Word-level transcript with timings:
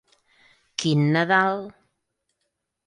Quin 0.83 1.03
Nadal! 1.17 1.61